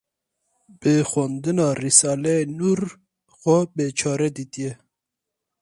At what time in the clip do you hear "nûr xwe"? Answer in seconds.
2.59-3.57